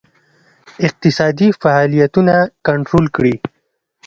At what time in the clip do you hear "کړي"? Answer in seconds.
3.15-3.35